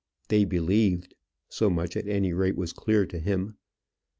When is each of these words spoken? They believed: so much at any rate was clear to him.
They 0.29 0.45
believed: 0.45 1.13
so 1.47 1.69
much 1.69 1.95
at 1.95 2.07
any 2.07 2.33
rate 2.33 2.55
was 2.55 2.73
clear 2.73 3.05
to 3.05 3.19
him. 3.19 3.57